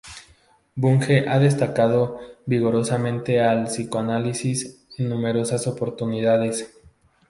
[0.73, 2.17] Bunge ha atacado
[2.47, 6.75] vigorosamente al psicoanálisis en numerosas oportunidades.